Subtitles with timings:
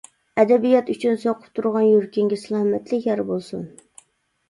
[0.43, 3.73] ئەدەبىيات ئۈچۈن سوقۇپ تۇرغان يۈرىكىڭگە سالامەتلىك يار بولسۇن!